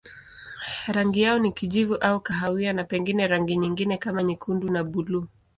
Rangi 0.87 1.21
yao 1.21 1.39
ni 1.39 1.51
kijivu 1.51 1.95
au 1.95 2.19
kahawia 2.21 2.73
na 2.73 2.83
pengine 2.83 3.27
rangi 3.27 3.57
nyingine 3.57 3.97
kama 3.97 4.23
nyekundu 4.23 4.69
na 4.69 4.83
buluu. 4.83 5.25